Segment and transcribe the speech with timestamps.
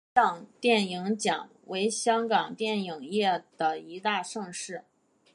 [0.15, 4.83] 香港电影金像奖为香港电影业的一大盛事。